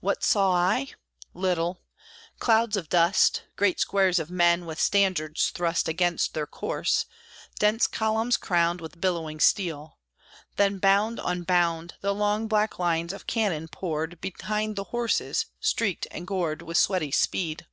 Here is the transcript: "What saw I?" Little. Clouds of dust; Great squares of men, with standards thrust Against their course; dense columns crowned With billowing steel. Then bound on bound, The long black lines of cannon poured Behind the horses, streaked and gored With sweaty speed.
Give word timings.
"What 0.00 0.22
saw 0.22 0.52
I?" 0.52 0.88
Little. 1.32 1.80
Clouds 2.38 2.76
of 2.76 2.90
dust; 2.90 3.44
Great 3.56 3.80
squares 3.80 4.18
of 4.18 4.30
men, 4.30 4.66
with 4.66 4.78
standards 4.78 5.48
thrust 5.48 5.88
Against 5.88 6.34
their 6.34 6.46
course; 6.46 7.06
dense 7.58 7.86
columns 7.86 8.36
crowned 8.36 8.82
With 8.82 9.00
billowing 9.00 9.40
steel. 9.40 9.96
Then 10.56 10.76
bound 10.80 11.18
on 11.18 11.44
bound, 11.44 11.94
The 12.02 12.12
long 12.14 12.46
black 12.46 12.78
lines 12.78 13.14
of 13.14 13.26
cannon 13.26 13.68
poured 13.68 14.20
Behind 14.20 14.76
the 14.76 14.84
horses, 14.84 15.46
streaked 15.60 16.06
and 16.10 16.26
gored 16.26 16.60
With 16.60 16.76
sweaty 16.76 17.10
speed. 17.10 17.66